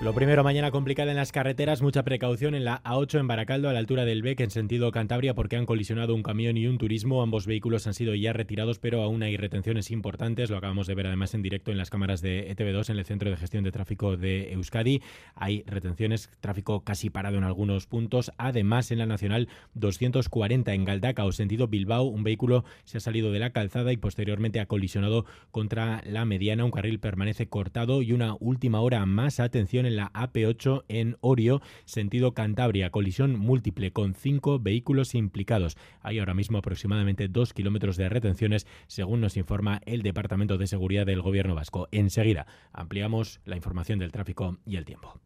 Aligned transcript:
Lo 0.00 0.14
primero, 0.14 0.44
mañana 0.44 0.70
complicada 0.70 1.10
en 1.10 1.16
las 1.16 1.32
carreteras, 1.32 1.82
mucha 1.82 2.04
precaución 2.04 2.54
en 2.54 2.64
la 2.64 2.80
A8 2.84 3.18
en 3.18 3.26
Baracaldo 3.26 3.68
a 3.68 3.72
la 3.72 3.80
altura 3.80 4.04
del 4.04 4.22
Bec 4.22 4.38
en 4.38 4.52
sentido 4.52 4.92
Cantabria 4.92 5.34
porque 5.34 5.56
han 5.56 5.66
colisionado 5.66 6.14
un 6.14 6.22
camión 6.22 6.56
y 6.56 6.68
un 6.68 6.78
turismo. 6.78 7.20
Ambos 7.20 7.48
vehículos 7.48 7.88
han 7.88 7.94
sido 7.94 8.14
ya 8.14 8.32
retirados, 8.32 8.78
pero 8.78 9.02
aún 9.02 9.24
hay 9.24 9.36
retenciones 9.36 9.90
importantes. 9.90 10.50
Lo 10.50 10.56
acabamos 10.56 10.86
de 10.86 10.94
ver 10.94 11.08
además 11.08 11.34
en 11.34 11.42
directo 11.42 11.72
en 11.72 11.78
las 11.78 11.90
cámaras 11.90 12.22
de 12.22 12.48
ETV2 12.48 12.90
en 12.90 12.98
el 12.98 13.04
Centro 13.06 13.28
de 13.28 13.36
Gestión 13.36 13.64
de 13.64 13.72
Tráfico 13.72 14.16
de 14.16 14.52
Euskadi. 14.52 15.02
Hay 15.34 15.64
retenciones, 15.66 16.30
tráfico 16.38 16.84
casi 16.84 17.10
parado 17.10 17.36
en 17.36 17.44
algunos 17.44 17.88
puntos. 17.88 18.30
Además, 18.38 18.92
en 18.92 18.98
la 18.98 19.06
Nacional 19.06 19.48
240 19.74 20.74
en 20.74 20.84
Galdaca 20.84 21.24
o 21.24 21.32
sentido 21.32 21.66
Bilbao, 21.66 22.04
un 22.04 22.22
vehículo 22.22 22.64
se 22.84 22.98
ha 22.98 23.00
salido 23.00 23.32
de 23.32 23.40
la 23.40 23.50
calzada 23.50 23.92
y 23.92 23.96
posteriormente 23.96 24.60
ha 24.60 24.66
colisionado 24.66 25.26
contra 25.50 26.02
la 26.06 26.24
mediana. 26.24 26.64
Un 26.64 26.70
carril 26.70 27.00
permanece 27.00 27.48
cortado 27.48 28.00
y 28.00 28.12
una 28.12 28.36
última 28.38 28.80
hora 28.80 29.04
más. 29.04 29.40
Atención 29.40 29.87
en 29.88 29.96
la 29.96 30.12
AP8 30.12 30.84
en 30.88 31.16
Orio, 31.20 31.60
sentido 31.84 32.32
Cantabria. 32.32 32.90
Colisión 32.90 33.36
múltiple 33.36 33.92
con 33.92 34.14
cinco 34.14 34.60
vehículos 34.60 35.14
implicados. 35.14 35.76
Hay 36.00 36.20
ahora 36.20 36.34
mismo 36.34 36.58
aproximadamente 36.58 37.26
dos 37.28 37.52
kilómetros 37.52 37.96
de 37.96 38.08
retenciones, 38.08 38.66
según 38.86 39.20
nos 39.20 39.36
informa 39.36 39.80
el 39.84 40.02
Departamento 40.02 40.58
de 40.58 40.68
Seguridad 40.68 41.06
del 41.06 41.22
Gobierno 41.22 41.54
Vasco. 41.54 41.88
Enseguida 41.90 42.46
ampliamos 42.72 43.40
la 43.44 43.56
información 43.56 43.98
del 43.98 44.12
tráfico 44.12 44.58
y 44.64 44.76
el 44.76 44.84
tiempo. 44.84 45.20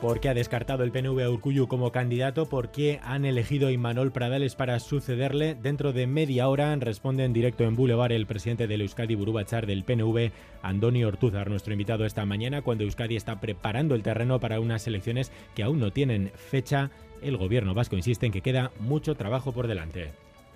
¿Por 0.00 0.18
qué 0.18 0.30
ha 0.30 0.34
descartado 0.34 0.82
el 0.82 0.92
PNV 0.92 1.20
a 1.20 1.28
Urcuyu 1.28 1.68
como 1.68 1.92
candidato? 1.92 2.48
¿Por 2.48 2.70
qué 2.70 3.00
han 3.02 3.26
elegido 3.26 3.68
a 3.68 3.70
Imanol 3.70 4.12
Pradales 4.12 4.54
para 4.54 4.80
sucederle? 4.80 5.54
Dentro 5.54 5.92
de 5.92 6.06
media 6.06 6.48
hora 6.48 6.74
responde 6.76 7.26
en 7.26 7.34
directo 7.34 7.64
en 7.64 7.76
Boulevard 7.76 8.12
el 8.12 8.26
presidente 8.26 8.66
del 8.66 8.80
Euskadi 8.80 9.14
Burubachar 9.14 9.66
del 9.66 9.84
PNV, 9.84 10.30
Andoni 10.62 11.04
Ortúzar, 11.04 11.50
nuestro 11.50 11.74
invitado 11.74 12.06
esta 12.06 12.24
mañana, 12.24 12.62
cuando 12.62 12.84
Euskadi 12.84 13.14
está 13.14 13.40
preparando 13.40 13.94
el 13.94 14.02
terreno 14.02 14.40
para 14.40 14.58
unas 14.58 14.86
elecciones 14.86 15.32
que 15.54 15.64
aún 15.64 15.78
no 15.80 15.92
tienen 15.92 16.32
fecha. 16.34 16.90
El 17.20 17.36
gobierno 17.36 17.74
vasco 17.74 17.94
insiste 17.94 18.24
en 18.24 18.32
que 18.32 18.40
queda 18.40 18.72
mucho 18.80 19.16
trabajo 19.16 19.52
por 19.52 19.66
delante. 19.66 20.12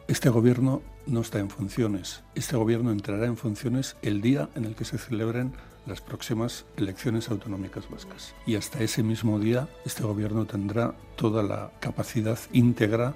Este 0.07 0.29
gobierno 0.29 0.83
no 1.07 1.23
está 1.23 1.39
en 1.39 1.49
funciones. 1.49 2.23
Este 2.35 2.57
gobierno 2.57 2.91
entrará 2.91 3.25
en 3.25 3.39
funciones 3.39 3.97
el 4.03 4.21
día 4.21 4.51
en 4.55 4.67
el 4.67 4.75
que 4.75 4.85
se 4.85 4.99
celebren 4.99 5.55
las 5.87 6.03
próximas 6.03 6.67
elecciones 6.77 7.31
autonómicas 7.31 7.89
vascas. 7.89 8.35
Y 8.47 8.57
hasta 8.57 8.83
ese 8.83 9.03
mismo 9.03 9.39
día 9.39 9.67
este 9.87 10.03
gobierno 10.03 10.45
tendrá 10.45 10.95
toda 11.17 11.43
la 11.43 11.73
capacidad 11.81 12.39
íntegra 12.53 13.15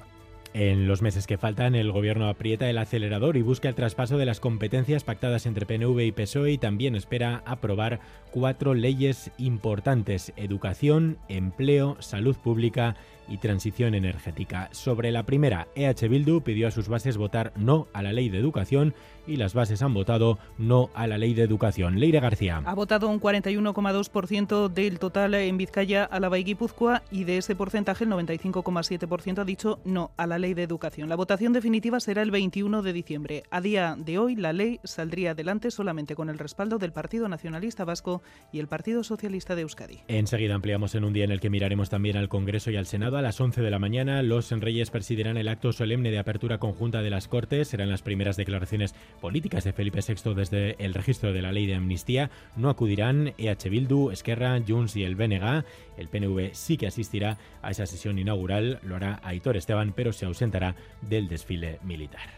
en 0.55 0.89
los 0.89 1.03
meses 1.03 1.27
que 1.27 1.39
faltan, 1.39 1.75
el 1.75 1.93
gobierno 1.93 2.29
aprieta 2.29 2.69
el 2.69 2.79
acelerador 2.79 3.37
y 3.37 3.43
busca 3.43 3.69
el 3.69 3.75
traspaso 3.75 4.19
de 4.19 4.27
las 4.27 4.41
competencias 4.41 5.05
pactadas 5.05 5.47
entre 5.47 5.67
PNV 5.67 6.01
y 6.01 6.13
PSOE 6.13 6.53
y 6.53 6.59
también 6.59 6.95
espera 6.95 7.43
aprobar 7.47 8.01
cuatro 8.31 8.75
leyes 8.75 9.31
importantes, 9.39 10.33
educación, 10.37 11.19
empleo, 11.29 11.97
salud 12.01 12.37
pública 12.37 12.97
y 13.29 13.39
transición 13.39 13.95
energética. 13.95 14.69
Sobre 14.73 15.13
la 15.13 15.25
primera, 15.25 15.69
EH 15.75 16.09
Bildu 16.09 16.41
pidió 16.41 16.69
a 16.69 16.71
sus 16.71 16.89
bases 16.89 17.17
votar 17.17 17.53
no 17.57 17.89
a 17.93 18.03
la 18.03 18.13
ley 18.13 18.29
de 18.31 18.39
educación 18.39 18.95
y 19.27 19.37
las 19.37 19.53
bases 19.53 19.83
han 19.83 19.93
votado 19.93 20.39
no 20.57 20.89
a 20.95 21.07
la 21.07 21.19
ley 21.19 21.35
de 21.35 21.43
educación. 21.43 22.01
Leire 22.01 22.21
García. 22.21 22.63
Ha 22.65 22.75
votado 22.75 23.09
un 23.09 23.21
41,2% 23.21 24.69
del 24.69 24.99
total 24.99 25.35
en 25.35 25.59
Vizcaya, 25.59 26.05
Álava 26.05 26.39
y 26.39 26.45
Guipúzcoa 26.45 27.03
y 27.11 27.25
de 27.25 27.39
ese 27.39 27.55
porcentaje 27.55 28.05
el 28.05 28.11
95,7% 28.11 29.39
ha 29.39 29.45
dicho 29.45 29.81
no 29.85 30.11
a 30.17 30.27
la 30.27 30.38
ley 30.39 30.55
de 30.55 30.63
educación. 30.63 31.09
La 31.09 31.17
votación 31.17 31.53
definitiva 31.53 32.01
será 32.01 32.23
el 32.23 32.31
21 32.31 32.83
de 32.83 32.93
diciembre. 32.93 33.43
A 33.51 33.61
día 33.61 33.97
de 33.99 34.19
hoy 34.19 34.37
la 34.37 34.53
ley 34.53 34.81
saldría 34.85 35.31
adelante 35.33 35.71
solamente 35.71 36.15
con 36.15 36.29
el 36.29 36.39
respaldo 36.39 36.79
del 36.79 36.93
Partido 36.93 37.29
Nacionalista 37.29 37.85
Vasco 37.85 38.23
y 38.53 38.59
el 38.59 38.69
Partido 38.69 39.03
Socialista 39.05 39.55
de 39.55 39.63
Euskadi. 39.63 40.01
Enseguida 40.09 40.55
ampliamos 40.55 40.95
en 40.95 41.05
un 41.05 41.13
día 41.13 41.25
en 41.25 41.31
el 41.31 41.41
que 41.41 41.51
miraremos 41.51 41.91
también 41.91 42.17
al 42.17 42.29
Congreso 42.29 42.71
y 42.71 42.77
al 42.77 42.87
Senado. 42.87 43.17
A 43.17 43.23
las 43.23 43.41
11 43.41 43.63
de 43.63 43.71
la 43.71 43.79
mañana 43.79 44.23
los 44.23 44.51
Reyes 44.51 44.91
presidirán 44.91 45.37
el 45.37 45.49
acto 45.49 45.73
solemne 45.73 46.11
de 46.11 46.19
apertura 46.19 46.59
conjunta 46.59 47.03
de 47.03 47.11
las 47.11 47.29
Cortes. 47.29 47.69
Serán 47.69 47.91
las 47.91 48.03
primeras 48.03 48.37
declaraciones 48.37 48.95
políticas 49.21 49.65
de 49.65 49.73
Felipe 49.73 50.01
VI 50.07 50.35
desde 50.35 50.77
el 50.85 50.95
registro 50.95 51.33
de 51.33 51.43
la 51.43 51.53
ley 51.53 51.67
de 51.67 51.75
amnistía. 51.75 52.31
No 52.57 52.71
acudirán 52.71 53.35
EH 53.39 53.69
Bildu, 53.69 54.11
Esquerra, 54.11 54.61
Junts 54.67 54.97
y 54.97 55.05
el 55.05 55.17
BNG. 55.17 55.65
El 55.97 56.09
PNV 56.09 56.51
sí 56.53 56.77
que 56.77 56.87
asistirá 56.87 57.39
a 57.63 57.71
esa 57.71 57.87
sesión 57.87 58.19
inaugural. 58.19 58.81
Lo 58.83 58.97
hará 58.97 59.21
Aitor 59.23 59.57
Esteban, 59.57 59.93
pero 59.95 60.13
se 60.13 60.27
ausentará 60.29 60.77
del 61.03 61.29
desfile 61.29 61.81
militar. 61.83 62.31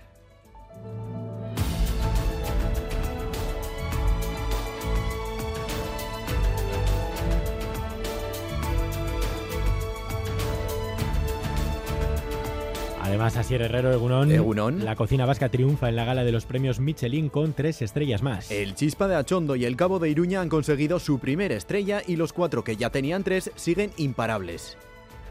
Además, 13.11 13.37
Asier 13.37 13.63
Herrero 13.63 13.93
Egunon, 13.93 14.85
la 14.85 14.95
cocina 14.95 15.27
vasca 15.27 15.49
triunfa 15.49 15.89
en 15.89 15.97
la 15.97 16.05
gala 16.05 16.23
de 16.23 16.31
los 16.31 16.47
premios 16.47 16.79
Michelin 16.79 17.29
con 17.29 17.55
tres 17.55 17.83
estrellas 17.83 18.23
más. 18.23 18.53
El 18.53 18.77
Chispa 18.77 19.09
de 19.09 19.17
Achondo 19.17 19.57
y 19.57 19.65
el 19.65 19.75
Cabo 19.75 19.99
de 19.99 20.09
Iruña 20.09 20.41
han 20.41 20.49
conseguido 20.49 21.01
su 21.01 21.19
primera 21.19 21.57
estrella 21.57 22.03
y 22.07 22.15
los 22.15 22.33
cuatro 22.33 22.63
que 22.63 22.77
ya 22.77 22.91
tenían 22.91 23.25
tres 23.25 23.51
siguen 23.57 23.91
imparables. 23.97 24.79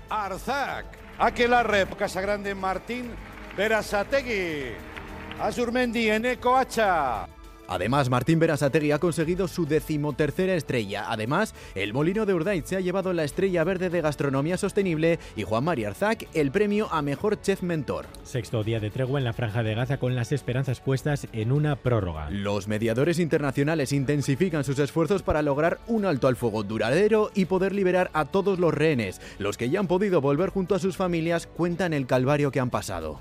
Arzac, 0.09 0.87
Aquelarre, 1.19 1.85
Casagrande 1.97 2.55
Martín, 2.55 3.11
Verasategui, 3.57 4.71
Azurmendi, 5.39 6.09
Eneco 6.09 6.55
Hacha. 6.55 7.27
Además, 7.69 8.09
Martín 8.09 8.39
Berasategui 8.39 8.91
ha 8.91 8.99
conseguido 8.99 9.47
su 9.47 9.67
decimotercera 9.67 10.55
estrella. 10.55 11.05
Además, 11.07 11.53
el 11.75 11.93
Molino 11.93 12.25
de 12.25 12.33
Urdaiz 12.33 12.65
se 12.65 12.75
ha 12.75 12.79
llevado 12.79 13.13
la 13.13 13.23
estrella 13.23 13.63
verde 13.63 13.91
de 13.91 14.01
gastronomía 14.01 14.57
sostenible 14.57 15.19
y 15.35 15.43
Juan 15.43 15.63
María 15.63 15.89
Arzac 15.89 16.27
el 16.33 16.49
premio 16.49 16.91
a 16.91 17.03
mejor 17.03 17.39
chef 17.41 17.61
mentor. 17.61 18.07
Sexto 18.23 18.63
día 18.63 18.79
de 18.79 18.89
tregua 18.89 19.19
en 19.19 19.23
la 19.23 19.33
Franja 19.33 19.61
de 19.61 19.75
Gaza 19.75 19.97
con 19.97 20.15
las 20.15 20.31
esperanzas 20.31 20.81
puestas 20.81 21.27
en 21.31 21.51
una 21.51 21.75
prórroga. 21.75 22.31
Los 22.31 22.67
mediadores 22.67 23.19
internacionales 23.19 23.93
intensifican 23.93 24.63
sus 24.63 24.79
esfuerzos 24.79 25.21
para 25.21 25.43
lograr 25.43 25.77
un 25.85 26.05
alto 26.05 26.27
al 26.27 26.37
fuego 26.37 26.63
duradero 26.63 27.29
y 27.35 27.45
poder 27.45 27.75
liberar 27.75 28.09
a 28.13 28.25
todos 28.25 28.57
los 28.57 28.73
rehenes. 28.73 29.21
Los 29.37 29.57
que 29.57 29.69
ya 29.69 29.79
han 29.79 29.87
podido 29.87 30.21
volver 30.21 30.49
junto 30.49 30.73
a 30.73 30.79
sus 30.79 30.97
familias 30.97 31.45
cuentan 31.45 31.93
el 31.93 32.07
calvario 32.07 32.49
que 32.49 32.59
han 32.59 32.71
pasado. 32.71 33.19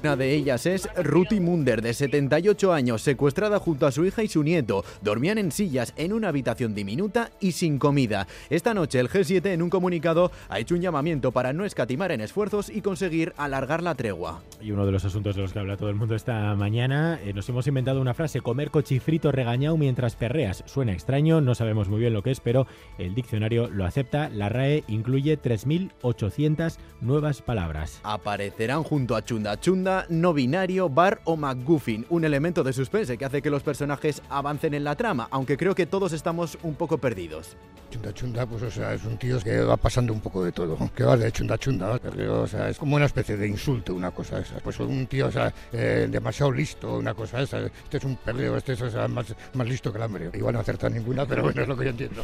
Una 0.00 0.14
de 0.14 0.32
ellas 0.32 0.64
es 0.64 0.88
Ruti 0.94 1.40
Munder, 1.40 1.82
de 1.82 1.92
78 1.92 2.72
años, 2.72 3.02
secuestrada 3.02 3.58
junto 3.58 3.84
a 3.84 3.90
su 3.90 4.04
hija 4.04 4.22
y 4.22 4.28
su 4.28 4.44
nieto. 4.44 4.84
Dormían 5.02 5.38
en 5.38 5.50
sillas 5.50 5.92
en 5.96 6.12
una 6.12 6.28
habitación 6.28 6.72
diminuta 6.72 7.32
y 7.40 7.50
sin 7.50 7.80
comida. 7.80 8.28
Esta 8.48 8.74
noche 8.74 9.00
el 9.00 9.08
G7 9.08 9.46
en 9.46 9.60
un 9.60 9.70
comunicado 9.70 10.30
ha 10.48 10.60
hecho 10.60 10.76
un 10.76 10.82
llamamiento 10.82 11.32
para 11.32 11.52
no 11.52 11.64
escatimar 11.64 12.12
en 12.12 12.20
esfuerzos 12.20 12.70
y 12.70 12.80
conseguir 12.80 13.32
alargar 13.36 13.82
la 13.82 13.96
tregua. 13.96 14.40
Y 14.60 14.70
uno 14.70 14.86
de 14.86 14.92
los 14.92 15.04
asuntos 15.04 15.34
de 15.34 15.42
los 15.42 15.52
que 15.52 15.58
habla 15.58 15.76
todo 15.76 15.90
el 15.90 15.96
mundo 15.96 16.14
esta 16.14 16.54
mañana, 16.54 17.18
eh, 17.24 17.32
nos 17.32 17.48
hemos 17.48 17.66
inventado 17.66 18.00
una 18.00 18.14
frase, 18.14 18.40
comer 18.40 18.70
cochifrito 18.70 19.32
regañado 19.32 19.76
mientras 19.76 20.14
perreas. 20.14 20.62
Suena 20.66 20.92
extraño, 20.92 21.40
no 21.40 21.56
sabemos 21.56 21.88
muy 21.88 21.98
bien 21.98 22.12
lo 22.12 22.22
que 22.22 22.30
es, 22.30 22.38
pero 22.38 22.68
el 22.98 23.16
diccionario 23.16 23.68
lo 23.68 23.84
acepta. 23.84 24.28
La 24.28 24.48
RAE 24.48 24.84
incluye 24.86 25.42
3.800 25.42 26.76
nuevas 27.00 27.42
palabras. 27.42 27.98
Aparecerán 28.04 28.84
junto 28.84 29.16
a 29.16 29.24
chunda 29.24 29.58
chunda 29.58 29.87
no 30.08 30.32
binario, 30.32 30.88
bar 30.88 31.20
o 31.24 31.36
McGuffin, 31.36 32.06
un 32.10 32.24
elemento 32.24 32.62
de 32.62 32.72
suspense 32.72 33.16
que 33.16 33.24
hace 33.24 33.42
que 33.42 33.50
los 33.50 33.62
personajes 33.62 34.22
avancen 34.28 34.74
en 34.74 34.84
la 34.84 34.96
trama, 34.96 35.28
aunque 35.30 35.56
creo 35.56 35.74
que 35.74 35.86
todos 35.86 36.12
estamos 36.12 36.58
un 36.62 36.74
poco 36.74 36.98
perdidos. 36.98 37.56
Chunda 37.90 38.12
chunda, 38.12 38.46
pues 38.46 38.62
o 38.62 38.70
sea, 38.70 38.92
es 38.92 39.04
un 39.04 39.16
tío 39.16 39.40
que 39.40 39.60
va 39.60 39.76
pasando 39.78 40.12
un 40.12 40.20
poco 40.20 40.44
de 40.44 40.52
todo, 40.52 40.76
que 40.94 41.04
va 41.04 41.16
de 41.16 41.32
chunda 41.32 41.56
chunda, 41.56 41.98
o 42.30 42.46
sea, 42.46 42.68
es 42.68 42.78
como 42.78 42.96
una 42.96 43.06
especie 43.06 43.36
de 43.36 43.48
insulto, 43.48 43.94
una 43.94 44.10
cosa 44.10 44.40
esa. 44.40 44.56
Pues 44.56 44.78
un 44.80 45.06
tío, 45.06 45.28
o 45.28 45.32
sea, 45.32 45.52
eh, 45.72 46.06
demasiado 46.10 46.52
listo, 46.52 46.98
una 46.98 47.14
cosa 47.14 47.40
esa. 47.40 47.60
Este 47.60 47.96
es 47.96 48.04
un 48.04 48.16
perreo, 48.16 48.56
este 48.56 48.74
es 48.74 48.94
más, 49.08 49.34
más 49.54 49.66
listo 49.66 49.90
que 49.90 49.96
el 49.96 50.04
hambre. 50.04 50.30
Igual 50.34 50.54
no 50.54 50.60
acerta 50.60 50.90
ninguna, 50.90 51.24
pero 51.24 51.42
bueno, 51.42 51.62
es 51.62 51.68
lo 51.68 51.76
que 51.76 51.84
yo 51.84 51.90
entiendo. 51.90 52.22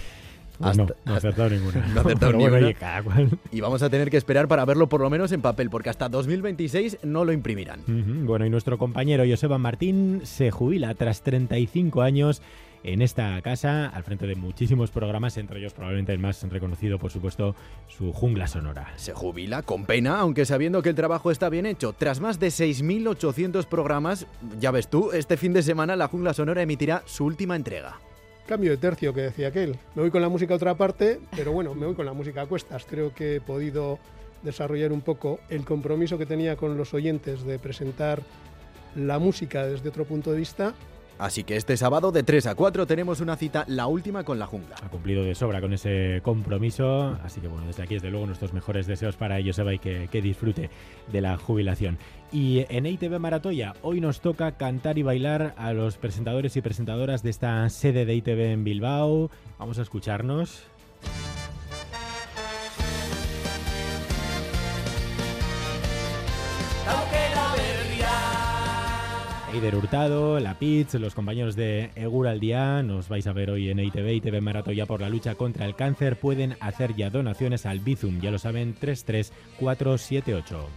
No, 0.58 0.86
no 1.04 1.14
ha 1.14 1.16
acertado 1.16 1.50
ninguna. 1.50 1.86
No 1.94 2.00
ha 2.00 2.02
acertado 2.02 2.32
ninguna. 2.32 2.72
Y 3.52 3.60
vamos 3.60 3.82
a 3.82 3.90
tener 3.90 4.10
que 4.10 4.16
esperar 4.16 4.48
para 4.48 4.64
verlo 4.64 4.88
por 4.88 5.00
lo 5.00 5.10
menos 5.10 5.32
en 5.32 5.42
papel, 5.42 5.70
porque 5.70 5.90
hasta 5.90 6.08
2026 6.08 6.98
no 7.02 7.24
lo 7.24 7.32
imprimirán. 7.32 7.80
Bueno, 8.26 8.46
y 8.46 8.50
nuestro 8.50 8.78
compañero 8.78 9.24
Joseba 9.28 9.58
Martín 9.58 10.20
se 10.24 10.50
jubila 10.50 10.94
tras 10.94 11.22
35 11.22 12.02
años 12.02 12.42
en 12.84 13.00
esta 13.00 13.40
casa, 13.40 13.86
al 13.86 14.04
frente 14.04 14.26
de 14.26 14.34
muchísimos 14.34 14.90
programas, 14.90 15.38
entre 15.38 15.58
ellos 15.58 15.72
probablemente 15.72 16.12
el 16.12 16.18
más 16.18 16.42
reconocido, 16.42 16.98
por 16.98 17.10
supuesto, 17.10 17.56
su 17.88 18.12
jungla 18.12 18.46
sonora. 18.46 18.92
Se 18.96 19.14
jubila 19.14 19.62
con 19.62 19.86
pena, 19.86 20.20
aunque 20.20 20.44
sabiendo 20.44 20.82
que 20.82 20.90
el 20.90 20.94
trabajo 20.94 21.30
está 21.30 21.48
bien 21.48 21.64
hecho. 21.64 21.94
Tras 21.94 22.20
más 22.20 22.38
de 22.38 22.48
6.800 22.48 23.64
programas, 23.66 24.26
ya 24.60 24.70
ves 24.70 24.88
tú, 24.88 25.12
este 25.12 25.38
fin 25.38 25.54
de 25.54 25.62
semana 25.62 25.96
la 25.96 26.08
jungla 26.08 26.34
sonora 26.34 26.60
emitirá 26.60 27.02
su 27.06 27.24
última 27.24 27.56
entrega. 27.56 27.98
Cambio 28.46 28.72
de 28.72 28.76
tercio 28.76 29.14
que 29.14 29.22
decía 29.22 29.48
aquel. 29.48 29.78
Me 29.94 30.02
voy 30.02 30.10
con 30.10 30.20
la 30.20 30.28
música 30.28 30.52
a 30.52 30.56
otra 30.56 30.74
parte, 30.74 31.18
pero 31.34 31.52
bueno, 31.52 31.74
me 31.74 31.86
voy 31.86 31.94
con 31.94 32.04
la 32.04 32.12
música 32.12 32.42
a 32.42 32.46
cuestas. 32.46 32.84
Creo 32.84 33.14
que 33.14 33.36
he 33.36 33.40
podido 33.40 33.98
desarrollar 34.42 34.92
un 34.92 35.00
poco 35.00 35.40
el 35.48 35.64
compromiso 35.64 36.18
que 36.18 36.26
tenía 36.26 36.56
con 36.56 36.76
los 36.76 36.92
oyentes 36.92 37.44
de 37.44 37.58
presentar 37.58 38.20
la 38.94 39.18
música 39.18 39.66
desde 39.66 39.88
otro 39.88 40.04
punto 40.04 40.30
de 40.30 40.38
vista 40.38 40.74
Así 41.18 41.44
que 41.44 41.56
este 41.56 41.76
sábado 41.76 42.10
de 42.10 42.22
3 42.22 42.46
a 42.48 42.54
4 42.54 42.86
tenemos 42.86 43.20
una 43.20 43.36
cita, 43.36 43.64
la 43.68 43.86
última 43.86 44.24
con 44.24 44.38
la 44.38 44.46
jungla. 44.46 44.76
Ha 44.82 44.88
cumplido 44.88 45.22
de 45.22 45.34
sobra 45.34 45.60
con 45.60 45.72
ese 45.72 46.20
compromiso, 46.22 47.16
así 47.22 47.40
que 47.40 47.48
bueno, 47.48 47.66
desde 47.66 47.82
aquí 47.84 47.94
desde 47.94 48.10
luego 48.10 48.26
nuestros 48.26 48.52
mejores 48.52 48.86
deseos 48.86 49.16
para 49.16 49.42
Joseba 49.42 49.72
y 49.72 49.78
que, 49.78 50.08
que 50.10 50.20
disfrute 50.20 50.70
de 51.12 51.20
la 51.20 51.36
jubilación. 51.36 51.98
Y 52.32 52.66
en 52.68 52.86
ITV 52.86 53.20
Maratoya, 53.20 53.74
hoy 53.82 54.00
nos 54.00 54.20
toca 54.20 54.52
cantar 54.52 54.98
y 54.98 55.02
bailar 55.02 55.54
a 55.56 55.72
los 55.72 55.98
presentadores 55.98 56.56
y 56.56 56.62
presentadoras 56.62 57.22
de 57.22 57.30
esta 57.30 57.68
sede 57.70 58.06
de 58.06 58.14
ITV 58.16 58.52
en 58.52 58.64
Bilbao. 58.64 59.30
Vamos 59.58 59.78
a 59.78 59.82
escucharnos. 59.82 60.64
Eider 69.54 69.76
Hurtado, 69.76 70.40
La 70.40 70.58
Pitz, 70.58 70.94
los 70.94 71.14
compañeros 71.14 71.54
de 71.54 71.92
Egur 71.94 72.26
al 72.26 72.40
Día, 72.40 72.82
nos 72.82 73.08
vais 73.08 73.24
a 73.28 73.32
ver 73.32 73.50
hoy 73.50 73.70
en 73.70 73.78
ITV, 73.78 74.14
ITV 74.14 74.40
Maratoya 74.40 74.84
por 74.84 75.00
la 75.00 75.08
lucha 75.08 75.36
contra 75.36 75.64
el 75.64 75.76
cáncer, 75.76 76.18
pueden 76.18 76.56
hacer 76.58 76.96
ya 76.96 77.08
donaciones 77.08 77.64
al 77.64 77.78
Bizum, 77.78 78.20
ya 78.20 78.32
lo 78.32 78.40
saben, 78.40 78.74
33478. 78.74 80.68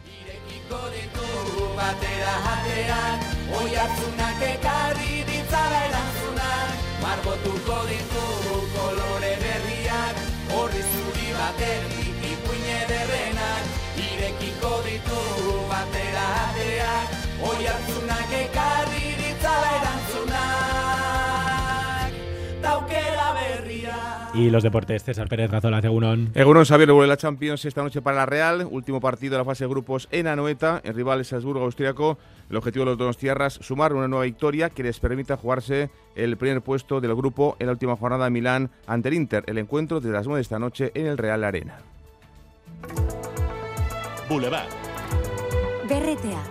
Y 24.38 24.52
los 24.52 24.62
deportes, 24.62 25.04
César 25.04 25.28
Pérez 25.30 25.50
Gazola, 25.50 25.80
Egunon. 25.80 26.30
Egunon 26.36 26.64
Xavier 26.64 26.92
vuelve 26.92 27.08
la 27.08 27.18
Champions 27.18 27.66
esta 27.66 27.82
noche 27.82 28.04
para 28.04 28.18
la 28.18 28.26
Real. 28.28 28.68
Último 28.70 29.02
partido 29.02 29.32
de 29.32 29.40
la 29.40 29.46
fase 29.46 29.64
de 29.64 29.70
grupos 29.70 30.08
en 30.12 30.28
Anoeta. 30.28 30.80
El 30.84 30.94
rival 30.94 31.22
es 31.22 31.30
Salzburgo 31.30 31.66
austriaco. 31.66 32.20
El 32.48 32.58
objetivo 32.58 32.86
de 32.86 32.92
los 32.92 33.00
dos 33.00 33.18
tierras, 33.18 33.54
sumar 33.54 33.94
una 33.94 34.08
nueva 34.08 34.26
victoria 34.26 34.70
que 34.70 34.84
les 34.84 35.00
permita 35.00 35.38
jugarse 35.38 35.90
el 36.16 36.38
primer 36.38 36.62
puesto 36.62 37.02
del 37.02 37.16
grupo 37.16 37.58
en 37.60 37.66
la 37.66 37.74
última 37.74 37.96
jornada 37.96 38.26
de 38.26 38.30
Milán 38.30 38.70
ante 38.86 39.10
el 39.10 39.16
Inter. 39.16 39.44
El 39.48 39.58
encuentro 39.58 40.00
desde 40.00 40.14
las 40.14 40.28
9 40.28 40.38
de 40.38 40.42
esta 40.44 40.60
noche 40.60 40.92
en 40.94 41.08
el 41.08 41.18
Real 41.18 41.44
Arena. 41.44 41.80
Boulevard. 44.30 44.70
BRTA, 45.90 46.44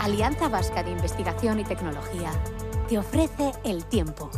Alianza 0.00 0.48
Vasca 0.48 0.82
de 0.82 0.92
Investigación 0.92 1.60
y 1.60 1.64
Tecnología, 1.64 2.30
te 2.88 2.96
ofrece 2.96 3.52
el 3.66 3.84
tiempo. 3.84 4.30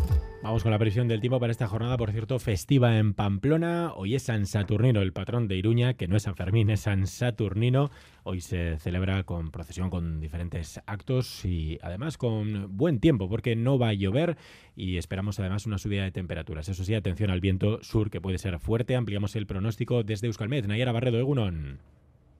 Vamos 0.42 0.64
con 0.64 0.72
la 0.72 0.78
previsión 0.78 1.06
del 1.06 1.20
tiempo 1.20 1.38
para 1.38 1.52
esta 1.52 1.68
jornada, 1.68 1.96
por 1.96 2.10
cierto, 2.10 2.40
festiva 2.40 2.98
en 2.98 3.14
Pamplona. 3.14 3.92
Hoy 3.94 4.16
es 4.16 4.24
San 4.24 4.46
Saturnino, 4.46 5.02
el 5.02 5.12
patrón 5.12 5.46
de 5.46 5.54
Iruña, 5.54 5.94
que 5.94 6.08
no 6.08 6.16
es 6.16 6.24
San 6.24 6.34
Fermín, 6.34 6.68
es 6.68 6.80
San 6.80 7.06
Saturnino. 7.06 7.92
Hoy 8.24 8.40
se 8.40 8.76
celebra 8.78 9.22
con 9.22 9.52
procesión, 9.52 9.88
con 9.88 10.18
diferentes 10.18 10.80
actos 10.84 11.44
y 11.44 11.78
además 11.80 12.18
con 12.18 12.76
buen 12.76 12.98
tiempo, 12.98 13.28
porque 13.28 13.54
no 13.54 13.78
va 13.78 13.90
a 13.90 13.94
llover 13.94 14.36
y 14.74 14.96
esperamos 14.96 15.38
además 15.38 15.64
una 15.64 15.78
subida 15.78 16.02
de 16.02 16.10
temperaturas. 16.10 16.68
Eso 16.68 16.82
sí, 16.82 16.96
atención 16.96 17.30
al 17.30 17.40
viento 17.40 17.80
sur, 17.84 18.10
que 18.10 18.20
puede 18.20 18.38
ser 18.38 18.58
fuerte. 18.58 18.96
Ampliamos 18.96 19.36
el 19.36 19.46
pronóstico 19.46 20.02
desde 20.02 20.26
Euskalmet. 20.26 20.66
Nayara 20.66 20.90
Barredo, 20.90 21.20
Egunon. 21.20 21.78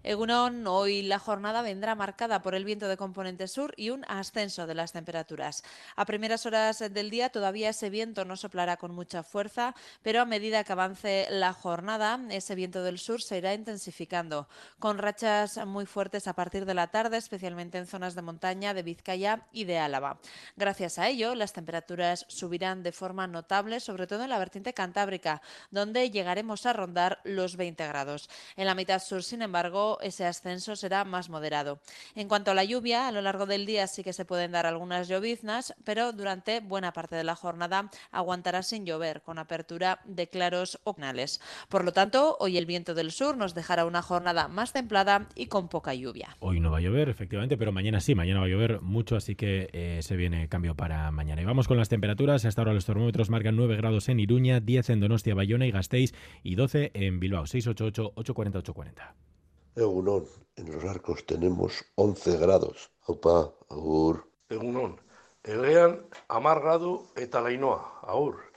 Egunon, 0.04 0.66
hoy 0.66 1.02
la 1.02 1.20
jornada 1.20 1.62
vendrá 1.62 1.94
marcada 1.94 2.42
por 2.42 2.56
el 2.56 2.64
viento 2.64 2.88
de 2.88 2.96
componente 2.96 3.46
sur 3.46 3.72
y 3.76 3.90
un 3.90 4.04
ascenso 4.08 4.66
de 4.66 4.74
las 4.74 4.90
temperaturas. 4.90 5.62
A 5.94 6.04
primeras 6.06 6.44
horas 6.44 6.80
del 6.80 7.08
día 7.08 7.28
todavía 7.28 7.70
ese 7.70 7.88
viento 7.88 8.24
no 8.24 8.36
soplará 8.36 8.76
con 8.78 8.92
mucha 8.92 9.22
fuerza, 9.22 9.76
pero 10.02 10.20
a 10.20 10.24
medida 10.24 10.64
que 10.64 10.72
avance 10.72 11.28
la 11.30 11.52
jornada, 11.52 12.18
ese 12.30 12.56
viento 12.56 12.82
del 12.82 12.98
sur 12.98 13.22
se 13.22 13.38
irá 13.38 13.54
intensificando, 13.54 14.48
con 14.80 14.98
rachas 14.98 15.64
muy 15.66 15.86
fuertes 15.86 16.26
a 16.26 16.32
partir 16.32 16.66
de 16.66 16.74
la 16.74 16.88
tarde, 16.88 17.16
especialmente 17.16 17.78
en 17.78 17.86
zonas 17.86 18.16
de 18.16 18.22
montaña 18.22 18.74
de 18.74 18.82
Vizcaya 18.82 19.46
y 19.52 19.64
de 19.64 19.78
Álava. 19.78 20.18
Gracias 20.56 20.98
a 20.98 21.08
ello, 21.08 21.36
las 21.36 21.52
temperaturas 21.52 22.26
subirán 22.28 22.82
de 22.82 22.90
forma 22.90 23.28
notable, 23.28 23.78
sobre 23.78 24.08
todo 24.08 24.24
en 24.24 24.30
la 24.30 24.40
vertiente 24.40 24.74
cantábrica, 24.74 25.42
donde 25.70 26.10
llegaremos 26.10 26.66
a 26.66 26.72
rondar 26.72 27.20
los 27.22 27.54
20 27.56 27.86
grados. 27.86 28.28
En 28.56 28.66
la 28.66 28.74
mitad 28.74 29.00
sur, 29.00 29.22
sin 29.22 29.42
embargo, 29.42 29.91
ese 30.00 30.24
ascenso 30.24 30.76
será 30.76 31.04
más 31.04 31.28
moderado. 31.28 31.80
En 32.14 32.28
cuanto 32.28 32.50
a 32.50 32.54
la 32.54 32.64
lluvia, 32.64 33.08
a 33.08 33.12
lo 33.12 33.20
largo 33.20 33.46
del 33.46 33.66
día 33.66 33.86
sí 33.86 34.02
que 34.02 34.12
se 34.12 34.24
pueden 34.24 34.52
dar 34.52 34.66
algunas 34.66 35.08
lloviznas, 35.08 35.74
pero 35.84 36.12
durante 36.12 36.60
buena 36.60 36.92
parte 36.92 37.16
de 37.16 37.24
la 37.24 37.36
jornada 37.36 37.90
aguantará 38.10 38.62
sin 38.62 38.86
llover, 38.86 39.22
con 39.22 39.38
apertura 39.38 40.00
de 40.04 40.28
claros 40.28 40.80
o 40.84 40.94
canales. 40.94 41.40
Por 41.68 41.84
lo 41.84 41.92
tanto, 41.92 42.36
hoy 42.40 42.58
el 42.58 42.66
viento 42.66 42.94
del 42.94 43.12
sur 43.12 43.36
nos 43.36 43.54
dejará 43.54 43.84
una 43.84 44.02
jornada 44.02 44.48
más 44.48 44.72
templada 44.72 45.28
y 45.34 45.46
con 45.46 45.68
poca 45.68 45.94
lluvia. 45.94 46.36
Hoy 46.40 46.60
no 46.60 46.70
va 46.70 46.78
a 46.78 46.80
llover, 46.80 47.08
efectivamente, 47.08 47.56
pero 47.56 47.72
mañana 47.72 48.00
sí, 48.00 48.14
mañana 48.14 48.40
va 48.40 48.46
a 48.46 48.48
llover 48.48 48.80
mucho, 48.80 49.16
así 49.16 49.34
que 49.34 49.68
eh, 49.72 50.00
se 50.02 50.16
viene 50.16 50.48
cambio 50.48 50.74
para 50.74 51.10
mañana. 51.10 51.42
Y 51.42 51.44
vamos 51.44 51.68
con 51.68 51.76
las 51.76 51.88
temperaturas. 51.88 52.44
Hasta 52.44 52.60
ahora 52.60 52.72
los 52.72 52.86
termómetros 52.86 53.30
marcan 53.30 53.56
9 53.56 53.76
grados 53.76 54.08
en 54.08 54.20
Iruña, 54.20 54.60
10 54.60 54.90
en 54.90 55.00
Donostia, 55.00 55.34
Bayona 55.34 55.66
y 55.66 55.70
Gasteiz 55.70 56.12
y 56.42 56.54
12 56.54 56.92
en 56.94 57.20
Bilbao. 57.20 57.46
688 57.46 58.12
840 58.16 58.58
840. 58.58 59.31
Egunon, 59.74 60.28
en 60.56 60.70
los 60.70 60.84
arcos 60.84 61.24
tenemos 61.24 61.84
11 61.94 62.36
grados. 62.36 62.90
Aupa, 63.06 63.54
agur. 63.70 64.28
Egunon, 64.50 65.00
elean 65.42 66.06
amar 66.28 66.60
gradu 66.60 67.06
eta 67.16 67.40
lainoa, 67.40 68.00
agur. 68.02 68.52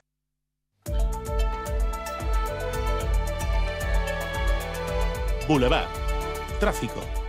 Boulevard. 5.48 5.88
Tráfico. 6.60 7.25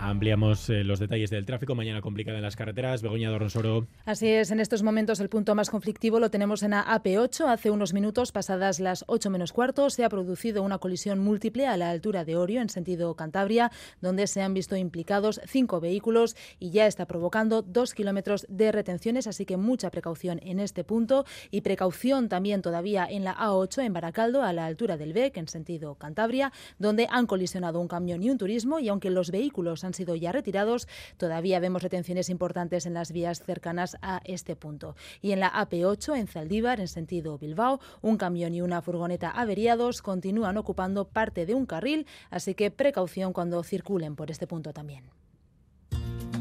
Ampliamos 0.00 0.70
eh, 0.70 0.84
los 0.84 1.00
detalles 1.00 1.30
del 1.30 1.44
tráfico. 1.44 1.74
Mañana 1.74 2.00
complicada 2.00 2.38
en 2.38 2.44
las 2.44 2.54
carreteras. 2.54 3.02
Begoña 3.02 3.30
Dorronsoro. 3.30 3.88
Así 4.04 4.28
es, 4.28 4.50
en 4.50 4.60
estos 4.60 4.82
momentos 4.82 5.18
el 5.20 5.28
punto 5.28 5.54
más 5.54 5.70
conflictivo 5.70 6.20
lo 6.20 6.30
tenemos 6.30 6.62
en 6.62 6.70
la 6.70 6.86
AP8. 6.86 7.46
Hace 7.48 7.70
unos 7.70 7.92
minutos, 7.92 8.30
pasadas 8.30 8.78
las 8.78 9.04
8 9.08 9.28
menos 9.28 9.52
cuarto, 9.52 9.90
se 9.90 10.04
ha 10.04 10.08
producido 10.08 10.62
una 10.62 10.78
colisión 10.78 11.18
múltiple 11.18 11.66
a 11.66 11.76
la 11.76 11.90
altura 11.90 12.24
de 12.24 12.36
Orio, 12.36 12.60
en 12.60 12.68
sentido 12.68 13.14
Cantabria, 13.16 13.72
donde 14.00 14.26
se 14.28 14.40
han 14.40 14.54
visto 14.54 14.76
implicados 14.76 15.40
cinco 15.46 15.80
vehículos 15.80 16.36
y 16.60 16.70
ya 16.70 16.86
está 16.86 17.06
provocando 17.06 17.62
dos 17.62 17.92
kilómetros 17.92 18.46
de 18.48 18.70
retenciones. 18.70 19.26
Así 19.26 19.44
que 19.46 19.56
mucha 19.56 19.90
precaución 19.90 20.38
en 20.42 20.60
este 20.60 20.84
punto 20.84 21.24
y 21.50 21.62
precaución 21.62 22.28
también 22.28 22.62
todavía 22.62 23.06
en 23.10 23.24
la 23.24 23.36
A8 23.36 23.84
en 23.84 23.92
Baracaldo, 23.92 24.42
a 24.42 24.52
la 24.52 24.66
altura 24.66 24.96
del 24.96 25.12
BEC, 25.12 25.36
en 25.38 25.48
sentido 25.48 25.96
Cantabria, 25.96 26.52
donde 26.78 27.08
han 27.10 27.26
colisionado 27.26 27.80
un 27.80 27.88
camión 27.88 28.22
y 28.22 28.30
un 28.30 28.38
turismo. 28.38 28.78
Y 28.78 28.88
aunque 28.88 29.10
los 29.10 29.30
vehículos 29.30 29.84
han 29.84 29.87
sido 29.94 30.14
ya 30.14 30.32
retirados, 30.32 30.88
todavía 31.16 31.60
vemos 31.60 31.82
retenciones 31.82 32.30
importantes 32.30 32.86
en 32.86 32.94
las 32.94 33.12
vías 33.12 33.42
cercanas 33.44 33.96
a 34.02 34.20
este 34.24 34.56
punto. 34.56 34.96
Y 35.20 35.32
en 35.32 35.40
la 35.40 35.52
AP8, 35.52 36.18
en 36.18 36.26
Zaldívar, 36.26 36.80
en 36.80 36.88
sentido 36.88 37.38
Bilbao, 37.38 37.80
un 38.00 38.16
camión 38.16 38.54
y 38.54 38.60
una 38.60 38.82
furgoneta 38.82 39.30
averiados 39.30 40.02
continúan 40.02 40.56
ocupando 40.56 41.06
parte 41.06 41.46
de 41.46 41.54
un 41.54 41.66
carril, 41.66 42.06
así 42.30 42.54
que 42.54 42.70
precaución 42.70 43.32
cuando 43.32 43.62
circulen 43.62 44.16
por 44.16 44.30
este 44.30 44.46
punto 44.46 44.72
también. 44.72 45.04